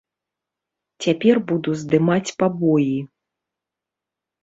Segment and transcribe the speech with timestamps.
[1.05, 2.99] Цяпер буду здымаць пабоі.